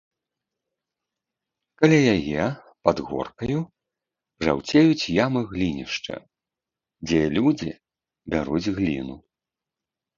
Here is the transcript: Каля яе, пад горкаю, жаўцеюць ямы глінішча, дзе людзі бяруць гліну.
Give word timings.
Каля 1.81 1.99
яе, 2.15 2.45
пад 2.89 2.97
горкаю, 3.11 3.59
жаўцеюць 4.49 5.09
ямы 5.25 5.41
глінішча, 5.55 6.15
дзе 7.07 7.21
людзі 7.39 7.71
бяруць 8.37 8.73
гліну. 8.81 9.15